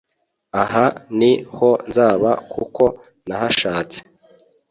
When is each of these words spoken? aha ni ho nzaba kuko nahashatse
aha 0.61 0.85
ni 1.17 1.31
ho 1.55 1.69
nzaba 1.89 2.31
kuko 2.53 2.83
nahashatse 3.27 3.99